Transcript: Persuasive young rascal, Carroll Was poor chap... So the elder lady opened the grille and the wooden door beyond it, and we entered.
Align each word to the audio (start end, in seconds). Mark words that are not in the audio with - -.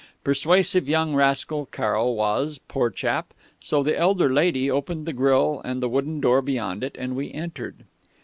Persuasive 0.23 0.89
young 0.89 1.13
rascal, 1.13 1.67
Carroll 1.67 2.15
Was 2.15 2.59
poor 2.67 2.89
chap... 2.89 3.35
So 3.59 3.83
the 3.83 3.95
elder 3.95 4.33
lady 4.33 4.67
opened 4.67 5.05
the 5.05 5.13
grille 5.13 5.61
and 5.63 5.79
the 5.79 5.87
wooden 5.89 6.19
door 6.19 6.41
beyond 6.41 6.83
it, 6.83 6.95
and 6.97 7.15
we 7.15 7.31
entered. 7.31 7.83